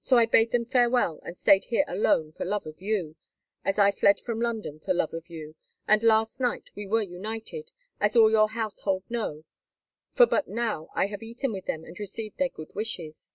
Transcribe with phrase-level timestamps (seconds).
[0.00, 3.14] So I bade them farewell, and stayed here alone for love of you,
[3.64, 5.54] as I fled from London for love of you,
[5.86, 9.44] and last night we were united, as all your household know,
[10.14, 13.30] for but now I have eaten with them and received their good wishes.